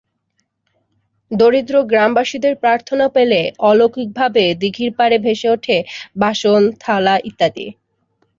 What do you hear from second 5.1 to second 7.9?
ভেসে ওঠে বাসন, থালা ইত্যাদি।